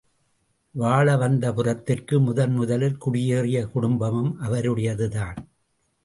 [0.75, 5.37] வாழவந்தபுரத்திற்கு முதன் முதலில் குடியேறிய குடும்பமும் அவருடையதுதான்.